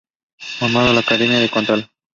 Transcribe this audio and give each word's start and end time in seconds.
Formado 0.57 0.87
en 0.89 0.95
la 0.95 1.01
Academia 1.01 1.47
Cantolao. 1.47 1.87